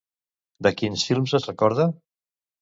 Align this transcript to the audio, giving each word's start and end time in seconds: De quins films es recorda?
De 0.67 0.71
quins 0.79 1.03
films 1.09 1.35
es 1.41 1.47
recorda? 1.51 1.87